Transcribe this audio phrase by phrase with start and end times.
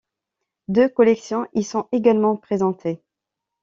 [0.67, 3.03] Deux collections y sont également présentées.